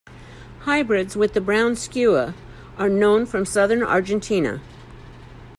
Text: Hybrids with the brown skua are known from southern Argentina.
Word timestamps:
Hybrids 0.61 1.15
with 1.15 1.33
the 1.35 1.41
brown 1.41 1.75
skua 1.75 2.33
are 2.75 2.89
known 2.89 3.23
from 3.27 3.45
southern 3.45 3.83
Argentina. 3.83 4.59